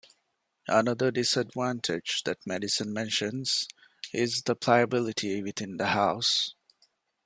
Another 0.67 1.11
disadvantage 1.11 2.23
that 2.25 2.39
Madison 2.47 2.91
mentions 2.91 3.67
is 4.11 4.41
the 4.47 4.55
pliability 4.55 5.43
within 5.43 5.77
the 5.77 5.89
House. 5.89 6.55